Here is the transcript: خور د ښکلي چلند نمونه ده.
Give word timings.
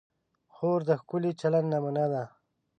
خور 0.53 0.79
د 0.89 0.91
ښکلي 0.99 1.31
چلند 1.41 1.67
نمونه 1.73 2.05
ده. 2.13 2.23